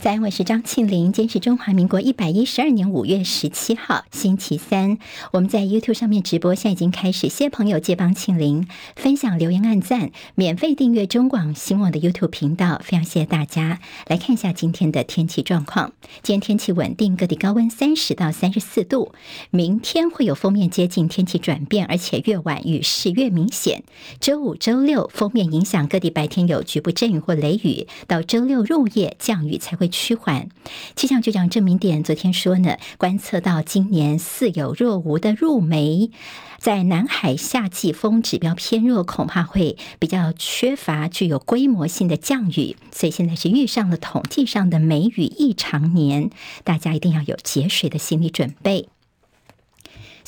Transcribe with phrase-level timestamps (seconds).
[0.00, 1.12] 在，我是张庆玲。
[1.12, 4.96] 今天是中华民国一百一十二年五月十七号，星期三。
[5.30, 7.28] 我们在 YouTube 上面直播，现在已经开始。
[7.28, 8.66] 谢谢朋友借帮庆玲
[8.96, 12.80] 分享、留言、按赞，免费订阅中广新闻网的 YouTube 频道。
[12.82, 13.78] 非常谢谢大家。
[14.06, 15.92] 来看一下今天的天气状况。
[16.22, 19.12] 今天天气稳定，各地高温三十到三十四度。
[19.50, 23.82] 明天会有锋面接近，天气转变，而且越晚雨势越明显。
[24.18, 29.89] 周五、周六锋面影响，各地白天有局部阵雨或雷雨，到周六入夜降雨才会。
[29.90, 30.48] 趋缓，
[30.96, 36.10] 气象局长郑明典昨天说呢，观测到今年似有若无的入梅，
[36.58, 46.30] 在南海夏季风指标偏弱，恐怕会比较缺乏具有规模性的降雨，所以现在是遇上了统计上的梅雨异常年，
[46.64, 48.88] 大家一定要有节水的心理准备。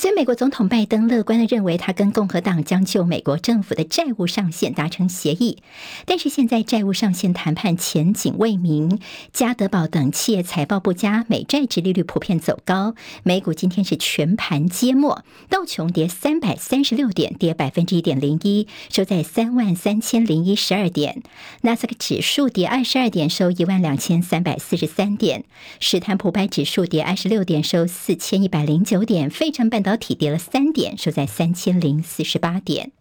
[0.03, 5.59] 所以，美国总统拜登乐观地认为，他跟共和党将就美国政府的债务上限达成协议。
[6.07, 8.99] 但是，现在债务上限谈判前景未明，
[9.33, 12.97] 家得宝等企业财报不佳，美债殖利率普遍走高。
[13.23, 21.23] 美股今天是全盘皆末，道琼跌三百三十六点，跌百分之一点零一，收在三万三千零一十二点。
[21.61, 25.45] 纳斯达克指数跌二十二点，收一万两千三百四十三点。
[25.79, 29.31] 史坦普白指数跌二十六点，收四千一百零九点。
[29.31, 32.93] 费城半导体跌了三点，收在三千零四十八点。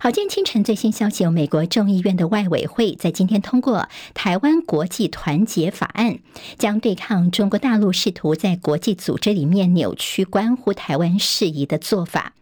[0.00, 3.78] 好，今天清晨最新消息，有美国众议院的外委会在今天通过
[4.14, 6.12] 《台湾国际团结法案》，
[6.56, 12.32] 将对抗中国大陆试图在国际组织里面扭曲关乎台湾事宜的做法。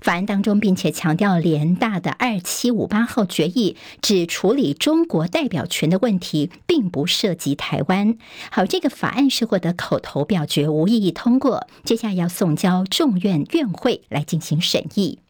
[0.00, 8.18] 法案当中，并且强调联大的二七五八号决议只处理中国代表权的问题，并不涉及台湾。
[8.50, 15.20] 好，这个法案是获得口头表决无异议通过，接下来要送交众院院会来进行审议。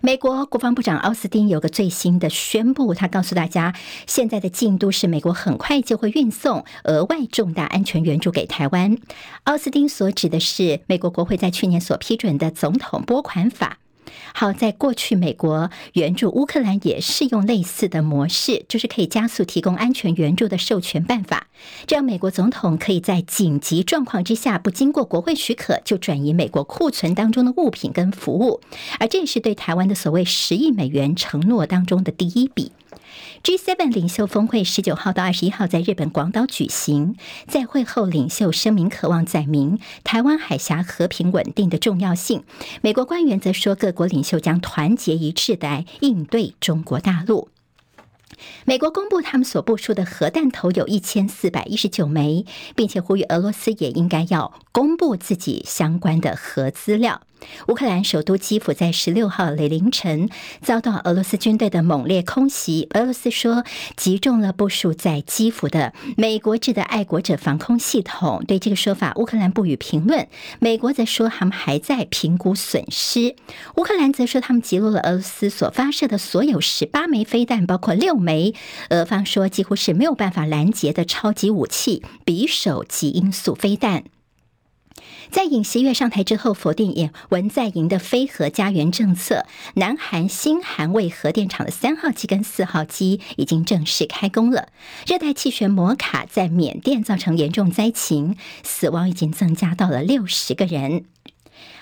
[0.00, 3.74] 美国国防部长奥斯汀有个最新的宣布，他告诉大家，
[4.06, 8.96] 现在的进度是美国很快就会运送额外重大安全援助给台湾。
[9.44, 13.78] 奥斯汀所指的是美国国会在去年所批准的总统拨款法。
[14.34, 21.48] 好，在过去，美国援助乌克兰也适用类似的模式，就是可以加速提供安全援助的授权办法，
[21.86, 28.60] 这样美国总统可以在紧急状况之下，不经过国会许可就转移美国库存当中的物品跟服务，
[28.98, 32.72] 而这也是对台湾的所谓十亿美元承诺当中的第一笔。
[33.46, 37.14] G7 领袖峰会十九号到二十一号在日本广岛举行，
[37.46, 42.42] 在会后领袖声明渴望载明台湾海峡和平稳定的重要性。
[42.82, 47.48] 美国官员则说，各国领袖将团结一致来应对中国大陆。
[48.64, 57.22] 美国公布他们所部署的核弹头有一千四百一十九枚，并且呼吁俄罗斯也应该要公布自己相关的核资料。
[57.68, 60.28] 乌克兰首都基辅在十六号凌晨
[60.60, 62.86] 遭到俄罗斯军队的猛烈空袭。
[62.92, 63.64] 俄罗斯说
[63.96, 68.44] 击中了部署在基辅的美国制的爱国者防空系统。
[68.46, 70.28] 对这个说法，乌克兰不予评论。
[70.60, 73.34] 美国则说他们还在评估损失。
[73.76, 78.54] 乌克兰则说他们击落了俄罗斯所发射的所有十八枚飞弹，包括六枚
[78.90, 84.04] 俄方说几乎是没有办法拦截的超级武器——匕首及音速飞弹。
[85.30, 89.46] 在尹锡悦上台之后，否定也文在寅的“非核家园”政策。
[89.74, 94.68] 南韩新韩卫核电厂的三号机跟四号机已经正式开工了。
[95.06, 101.04] 热带气旋摩卡在缅甸造成严重灾情，死亡已经增加到了六十个人。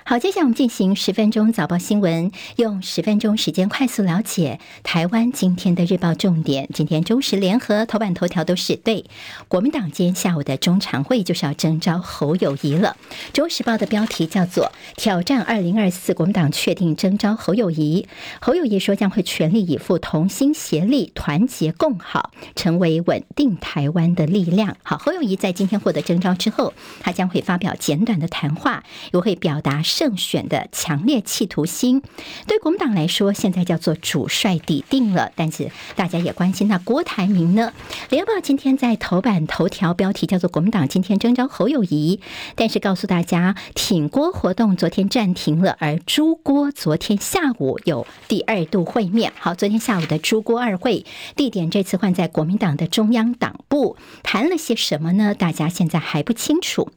[0.06, 6.68] 好，接下来我们进行十分钟早报新闻，用十分钟时间快速了解台湾今天的日报重点。
[6.74, 9.06] 今天中时联合头版头条都是对
[9.48, 12.98] 国民党今天下午的中常会就是要征召侯友谊了。
[13.32, 18.06] 中时报的标题叫做“挑战二零二四”，国民党确定征召侯友谊。
[18.42, 24.76] 侯友谊说将会全力以赴，同心协力，团结共好，成为稳定台湾的力量。
[24.82, 29.82] 好，侯友谊在今天获得征召之后，他将会发表简短的谈话，也会表达。
[29.94, 32.02] 胜选的强烈企图心，
[32.48, 35.30] 对国民党来说，现在叫做主帅底定了。
[35.36, 37.72] 但是大家也关心，那郭台铭呢？
[38.10, 42.18] 联合报今天在头版头条标题叫做“国民党今天征召侯友谊”，
[42.56, 49.32] 但是告诉大家，挺郭活动昨天暂停了，而朱郭昨天下午有第二度会面。
[49.38, 51.06] 好，昨天下午的朱郭二会
[51.36, 55.36] 地点这次换在国民党的中央党部，谈了些什么呢？
[55.36, 56.90] 大家现在还不清楚。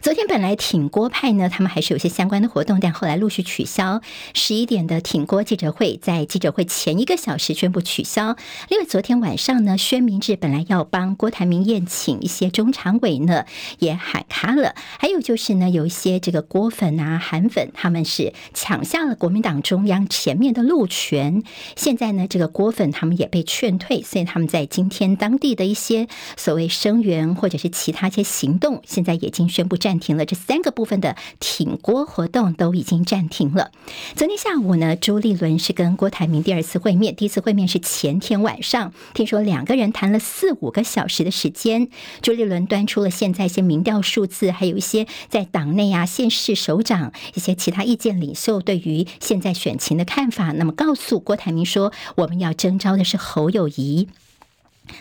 [0.00, 4.00] 昨天本来挺郭派呢，他们还是有些相关的活动，但后来陆续取消。
[4.34, 8.36] 十一点的挺郭记者会，在记者会前一个小时宣布取消。
[8.68, 13.46] 另外，昨天晚上呢，薛明志本来要帮郭台铭宴请一些中常委呢，
[13.78, 14.74] 也喊卡了。
[14.98, 21.42] 还有就是呢，有一些这个郭粉啊、韩粉，他们是抢下了国民党中央前面的路权。
[21.74, 26.06] 现在呢，这个郭粉他们也被劝退，所以他们在今天当地的一些
[26.36, 29.96] 所谓声援或者是其他一些行动，现在已经宣布暂。
[29.96, 33.70] 停了，这三个部分的挺郭活动都已经暂停了。
[34.14, 41.88] 昨天下午呢，朱立伦是跟郭台铭第二次会面，第一次会面是前天晚上，听说两个人谈了四五个小时的时间。
[42.20, 50.52] 朱立伦端出了现在一些民调数字，还有一些在党内啊、县市首长一些其他意见领袖对于现在选情的看法。
[50.52, 54.08] 那么告诉郭台铭说，我们要征召的是侯友谊。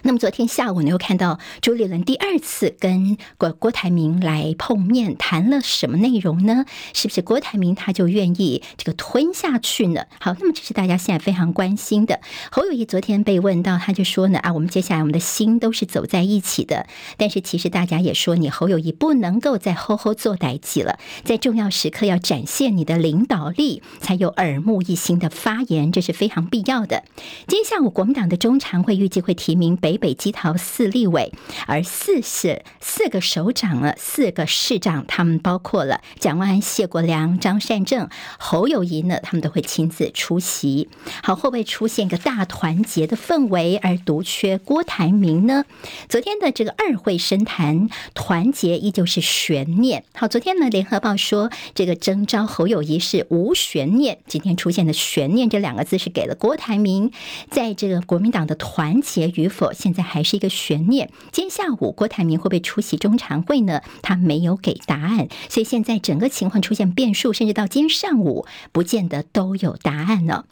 [0.03, 6.65] 那么昨天下午呢，又看到朱立伦第二次跟郭郭台铭来碰面，谈了什么内容呢？
[6.93, 10.05] 是不是郭台铭他就愿意这个吞下去呢？
[10.19, 12.19] 好，那么这是大家现在非常关心的。
[12.51, 16.87] 侯友谊昨天被问到，他就说呢啊，我们接下来我们的心都是走在一起的。
[17.17, 27.03] 但是其实大家也说，你侯友谊不能够再吼吼做代志了，在重要时刻要展现你的领导力，才有耳目一新的发言，这是非常必要的。
[27.47, 29.74] 今天下午国民党的中常会预计会提名。
[29.75, 31.31] 北北基桃四立委，
[31.67, 40.87] 而四是四个首长了，四个市长，他们包括了蒋万安、谢国梁、张善政、侯友谊呢，他们都会亲自出席。
[41.21, 45.65] 好，会不会出现一个大团结的氛围，而独缺郭台铭呢？
[46.07, 50.05] 昨天的这个二会深谈，团结依旧是悬念。
[50.13, 57.11] 好，昨天呢，联合报说这个征召侯友谊是无悬念，今天出现的悬念这两个字是给了郭台铭，
[57.49, 59.64] 在这个国民党的团结与否。
[59.73, 61.11] 现在还是一个悬念。
[61.31, 63.81] 今天下午郭台铭会不会出席中常会呢？
[64.01, 70.45] 他没有给答案，所以现在整个情况出现变数，甚至到今天上午不见得都有答案呢。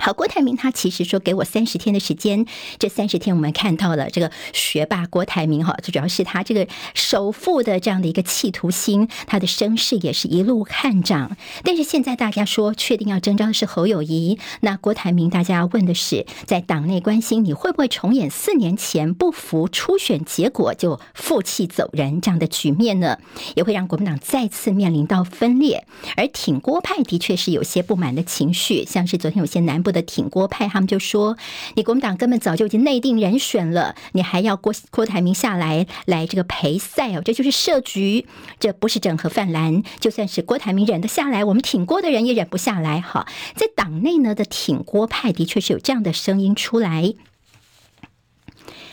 [0.00, 2.46] 好，郭台铭他其实说给我三十天的时间，
[2.78, 11.36] 这三十天我们看到了这个学霸郭台铭哈，最主要是他这个首富的这样的一个企图心，他的声势也是一路看涨。
[11.64, 23.18] 但是现在大家说确定要征召的是侯友谊，那郭台铭大家要问的是，在党内关心你会不会重演四年前不服初选结果就负气走人这样的局面呢？
[23.56, 25.88] 也会让国民党再次面临到分裂。
[26.16, 29.87] 而挺郭派的确是有些不满的情绪，像是昨天有些南部。
[29.92, 31.36] 的挺郭派，他们就说
[31.76, 38.26] ：“你国民党根本早就已经内定人选了，你还要郭郭台铭下来来这个陪赛哦，这就是设局，
[38.58, 39.82] 这不是整合泛蓝。
[40.00, 43.00] 就算是郭台铭忍得下来，我们挺郭的人也忍不下来。
[43.00, 47.14] 哈，在党内呢的挺郭派的确是有这样的声音出来。”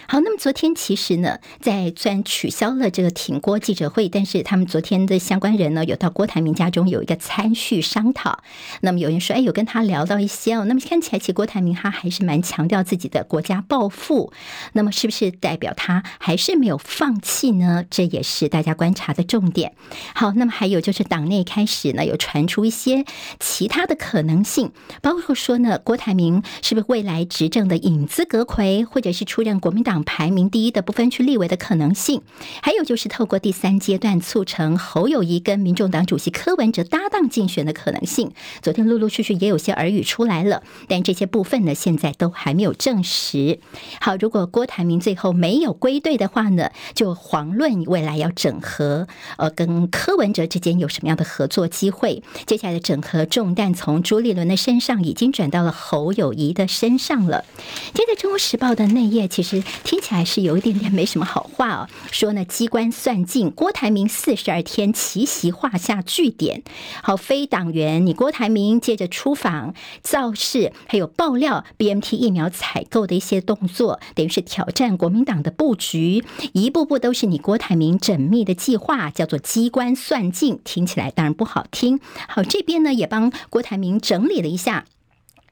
[0.07, 8.44] 好，那么昨天其实呢，在虽然取消了这个挺郭记者会，但是他们昨天的相关人呢，有到郭台铭家中有一个参叙商讨。
[8.81, 10.66] 那么有人说，哎，有跟他聊到一些哦。
[10.66, 14.31] 那么看起来，其实郭台铭他还是蛮强调自己的国家抱负。
[14.74, 17.84] 那么是不是代表他还是没有放弃呢？
[17.90, 19.74] 这也是大家观察的重点。
[20.13, 23.06] 好，那么还有就是党内开始呢，有传出一些
[23.40, 24.72] 其他的可能性，
[25.02, 29.94] 包括说呢，郭台铭是不是未来执政的影子阁魁，或者是出任国民党。
[30.03, 32.21] 排名第一的不分区立委的可能性，
[32.62, 38.31] 还有就是透过第三阶段促成侯友谊跟民众党主席柯文哲搭档竞选的可能性。
[38.62, 43.59] 昨天陆陆续续也有些耳语出来了，但这些部分呢，现在都还没有证实。
[44.01, 49.07] 好，如果郭台铭最后没有归队的话呢，就遑论未来要整合，
[49.38, 52.24] 呃，跟柯文哲之间有什么样的合作机会。
[52.45, 57.45] 接下来的整合重担从朱立伦的身上已经转到了侯友谊的身上了。
[57.94, 59.64] 接着《中国时报》的内页其实。
[59.85, 66.63] 听起来是有一点点没什么好话哦，说呢，机关算尽，郭台铭四十二天奇袭画下句点。
[67.04, 81.99] 好，非党员，你郭台铭接着出访造势，还有爆料 BMT 疫苗采购的一些动作，等于是挑战国民党的布局，一步步都是你郭台铭缜密的计划，叫做机关算尽，听起来当然不好听。
[82.27, 84.85] 好，这边呢也帮郭台铭整理了一下。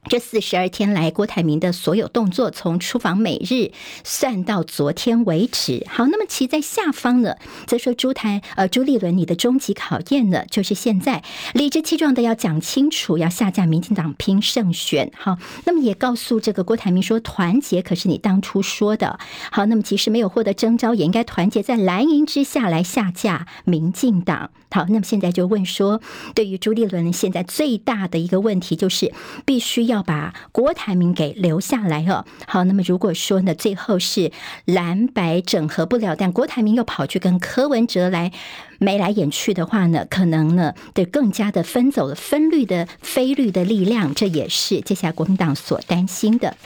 [0.08, 3.72] 这四十二天来，郭台铭的所有动作，从出访美日
[4.04, 5.84] 算到昨天为止。
[5.88, 11.22] 好，那么其在下方呢，则说朱台呃朱立伦，你的终极考验呢，就是现在
[11.54, 15.10] 理直气壮的要讲清楚，要下架民进党拼胜选。
[15.16, 19.18] 好，那么也告诉这个郭台铭说，团结可是你当初说的。
[19.50, 24.50] 好，那么其实没有获得征召，也应该团结在蓝营之下来下架民进党。
[24.70, 26.00] 好，那么现在就问说，
[26.34, 29.12] 对于朱立伦现在最大的一个问题就是，
[29.44, 32.24] 必须要要把郭台铭给留下来哦。
[32.46, 34.32] 好，那么如果说呢，最后是
[34.64, 38.32] 蓝白整合不了，但郭台铭又跑去跟柯文哲来
[38.78, 46.56] 眉来眼去的话呢，可能呢，得更加的分走了分绿的非绿的力量，这也是接下来国民党所担心的。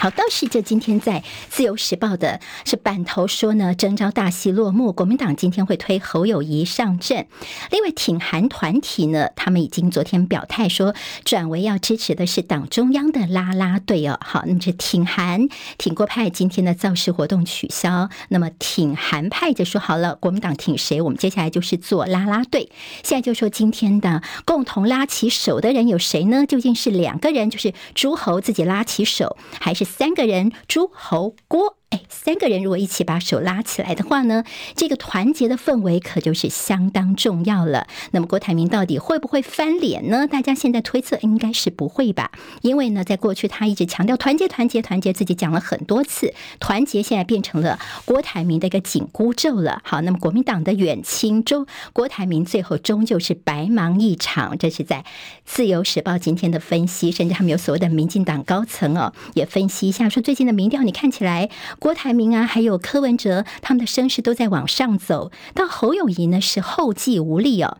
[0.00, 7.26] 好，倒是这今天在《自由时报》的是版头说呢，征召大戏落幕，国民党今天会推侯友谊上阵。
[7.72, 14.16] 另外，挺韩团体呢，他们已经昨天表态说，转为要支持的是党中央的拉拉队哦。
[14.22, 22.70] 好，那么这挺韩挺郭派今天的造势活动取消，那么挺韩派就说好了，国民党挺谁，我们接下来就是做拉拉队。
[23.02, 26.46] 现在就说今天的共同拉起手的人有谁呢？
[26.46, 29.87] 究竟是两个人，就是诸侯自己拉起手，还是？
[29.88, 31.77] 三个人，诸侯郭。
[31.90, 34.44] 哎，三个人如果一起把手拉起来的话呢，
[34.76, 37.86] 这个团结的氛围可就是相当重要了。
[38.10, 40.26] 那么郭台铭到底会不会翻脸呢？
[40.26, 42.30] 大家现在推测应该是不会吧，
[42.60, 49.80] 因为呢，在过去他一直强调团结、团结、团结，自己讲了很多次，团结现在变成了郭台铭的一个紧箍咒了。
[49.82, 54.58] 好，那么国民党的远亲中，郭台铭最后终究是白忙一场。
[54.58, 54.96] 这是在
[55.46, 61.48] 《自由时报》今天的分析，甚至他们有所谓的民进党高层哦，也分析一下说，最近的民调你看起来。
[61.78, 67.78] 郭台铭啊，还有柯文哲，他们的声势都在往上走，但侯友谊呢是后继无力哦。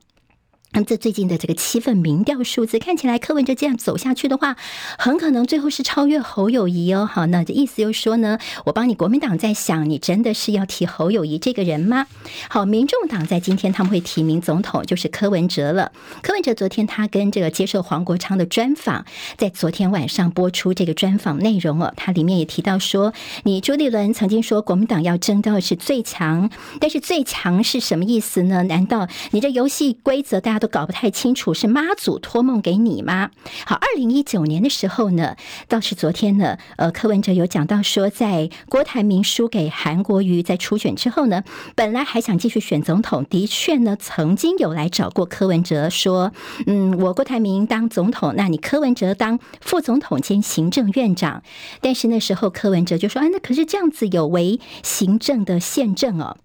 [0.73, 4.57] 那么，这最近的这个七份民调数字看起来，柯文哲这样走下去的话，
[4.99, 7.09] 很可能最后是超越侯友谊哦。
[7.11, 12.07] 好，那这意思就是说呢，我帮你国民党在想，你真的是要提侯友谊这个人吗？
[12.51, 15.91] 好，民众党在今天他们会提名总统，就是柯文哲了。
[16.23, 19.07] 柯文哲昨天他跟这个接受黄国昌的专访，
[19.37, 28.65] 在昨天晚上播出这个专访内容哦，他里面也提到说，你朱立伦曾经说国民党要争到是最强，但是最强是什么意思呢？
[28.65, 33.31] 难道你这游戏规则大都搞不太清楚，是妈祖托梦给你吗？
[33.67, 35.37] 好，二零一九年的时候呢，
[35.69, 46.33] 倒是昨天呢，呃，柯文哲有讲到说，在郭台铭输给韩国瑜在初选之后呢，本来还想继续选总统，的确呢，曾经有来找过柯文哲说，
[46.67, 51.43] 嗯，我郭台铭当总统，那你柯文哲当副总统兼行政院长，
[51.81, 56.37] 但是那时候柯文哲就说，啊，那可是这样子有违行政的宪政哦。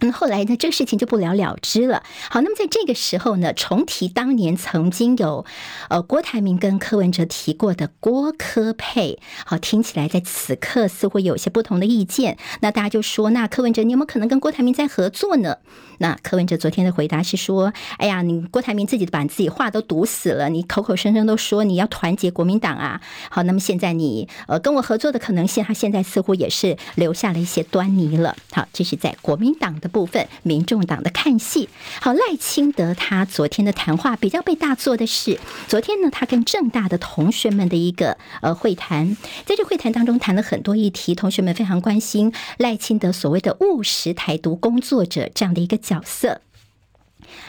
[0.00, 2.04] 嗯，后来呢，这个事情就不了了之了。
[2.30, 5.44] 好，那么在这个时候呢，重提当年曾经有
[5.88, 12.38] 呃郭台铭跟柯文哲提过的郭柯配，好，听起来在此刻似乎有些不同的意见。
[12.60, 15.56] 那大家就说，那柯文哲你有没有可能跟郭台铭在合作呢？
[16.00, 23.00] 那柯文哲昨天的回答是说，哎呀，你郭台铭自己把自己话都堵死了，你口口声声都说你要团结国民党啊。
[23.30, 28.36] 好，那么现在你呃跟我合作的可能性，他现在似乎也是留下了一些端倪了。
[28.52, 29.87] 好，这是在国民党的。
[29.88, 31.68] 部分民众党的看戏，
[32.00, 46.42] 好，赖清德他昨天的谈话比较被大做的是，昨天呢，他跟政大的同学们的一个呃会谈，在这会谈当中谈了很多议题，同学们非常关心赖清德所谓的务实台独工作者这样的一个角色。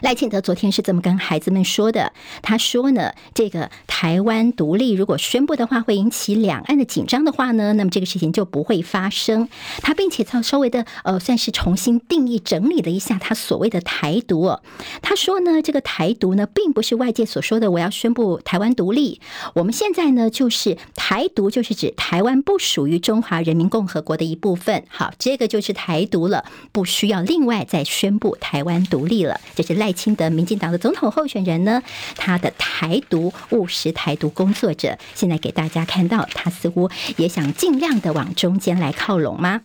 [0.02, 9.50] 赖清德昨天是这么跟孩子们说的，他说呢，这个台湾独立如果宣布的话，会引起两岸的紧张的话呢，那么这个事情就不会发生。
[9.82, 14.58] 他并且稍稍微的呃，算是重新定义整理了一下他所谓的台独。
[15.02, 19.20] 他说呢，这个台独呢，并不是外界所说的我要宣布台湾独立。
[19.54, 24.84] 我们现在呢，就是台独，就是指台湾不属于中华人民共和国的一部分。
[24.88, 29.40] 好，这个就是台独了，不需要另外再宣布台湾独立了。
[29.56, 29.90] 这是赖。
[29.92, 31.82] 清德，民进党的总统候选人呢，
[32.16, 39.62] 他的台独务实台独工作者，现在给大家看到，他似乎也想尽量的往中间来靠拢吗？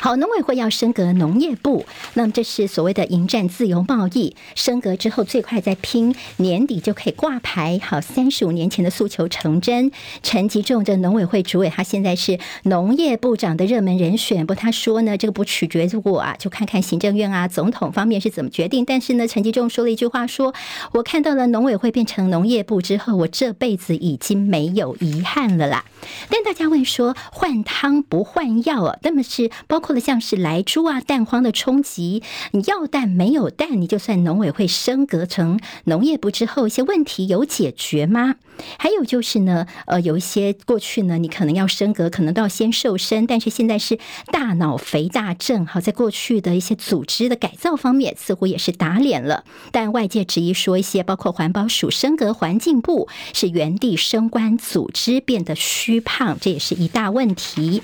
[0.00, 4.34] 好，农委会要升格农业部，那么这是所谓的迎战自由贸易。
[4.56, 7.80] 升格之后，最快在拼年底就可以挂牌。
[7.82, 9.92] 好，三十五年前的诉求成真。
[10.22, 14.44] 陈吉仲这农委会主委，他现在是农业部长的热门人选。
[14.44, 18.84] 不他说呢，这个不取决于我啊，就看看行政院啊、总统方面是怎么决定。
[18.84, 20.54] 但是呢，陈吉仲说了一句话说，说
[20.92, 25.84] 我看到了农委会变成农业部之后，我这辈子已经没有遗憾了啦。
[26.30, 28.98] 但大家问说，换汤不换药啊？
[29.02, 29.92] 那么是包括。
[30.02, 38.34] 像是来猪啊、蛋荒的冲击，你要蛋没有蛋，你就算农委会升格成农业部之后，一些问题有解决吗？
[38.78, 43.98] 还有就是呢，呃，有一些过去呢，你可能要升格，可能都要先瘦身，但是现在是
[44.32, 49.44] 大脑肥大症，好，在过去的一些组织的改造方面，似乎也是打脸了。
[49.70, 57.82] 但外界质疑说，一些包括环保署升格环境部，是原地升官，组织变得虚胖，这也是一大问题。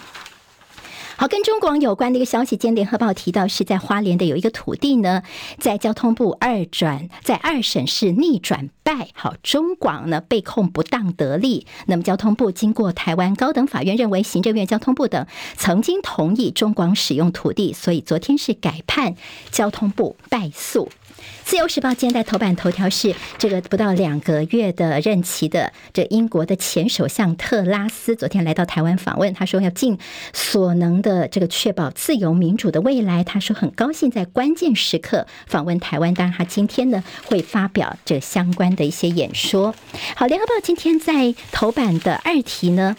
[1.20, 5.24] 好，跟中广有关的一个消息，今天联合报提到是在花莲的有一个土地呢，
[5.58, 9.08] 在交通部二转，在二审是逆转败。
[9.14, 19.16] 好，中广呢被控不当得利，那么交通部经过台湾高等法院认为，行政院交通部等曾经同意中广使用土地，所以昨天是改判
[19.50, 20.88] 交通部败诉。
[21.48, 29.98] 自由时报今天在头版头条是这个不到两个月的任期的这英国的前首相特拉斯昨天来到台湾访问，他说要尽
[30.34, 33.24] 所能的这个确保自由民主的未来。
[33.24, 39.74] 他说很高兴在关键时刻访问台湾，当然他今天呢会发表这相关的一些演说。
[40.16, 42.94] 好，联合报今天在头版的二题呢。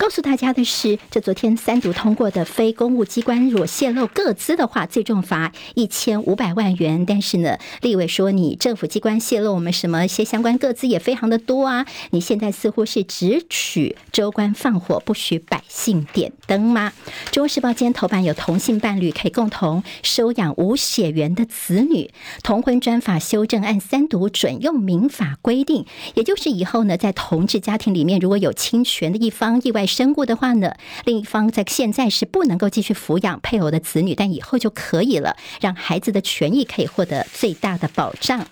[0.00, 7.04] 告诉大家的是，这昨天三读通过的非公务机关，如果泄露个资的话，最重罚一千五百万元。
[7.04, 16.94] 但是呢，立委说你政府机关泄露我们什么一些相关个资也非常的多啊，你现在似乎是只许州官放火，不许百姓点灯吗？
[17.30, 22.10] 中国时报今天头版有同性伴侣可以共同收养无血缘的子女，
[22.42, 29.86] 同婚专法修正案三读准用民法规定，也就是以后呢，在同志家庭里面如果有侵权的一方意外。
[29.94, 38.46] 身故的话呢，另一方在现在是不能够继续抚养配偶的子女，但以后就可以了，让孩子的权益可以获得最大的保障。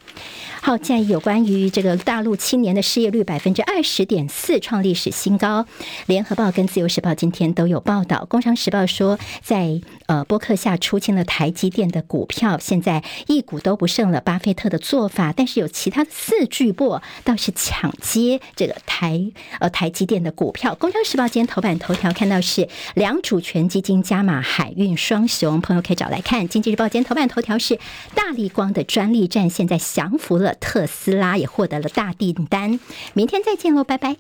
[0.61, 5.67] 好，在有关于这个大陆青年的失业率百分之二十点四创历史新高，
[6.07, 8.27] 联合报跟自由时报今天都有报道。
[8.29, 14.21] 工商时报说，在呃波克下出清了台积电的股票，现在一股都不剩了。
[14.21, 19.31] 巴菲特的做法，但是有其他的四巨擘倒是抢接这个台
[19.61, 20.75] 呃台积电的股票。
[20.75, 26.49] 工商时报今天头版头条看到是两主权基金加码海运双雄，朋友可以找来看。
[26.49, 27.79] 经济日报今天头版头条是
[28.15, 30.55] 大力光的专利战现在降服了。
[30.55, 32.81] 特斯拉也获得了大订单，
[33.15, 34.17] 明天再见喽，拜拜。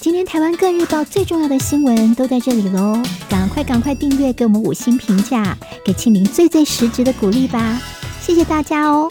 [0.00, 7.80] 今天台湾各日报最重要的新闻都在这里喽，赶快赶快订阅，给我们五星评价，给庆玲最最实质的鼓励吧，
[8.20, 9.10] 谢谢大家哦。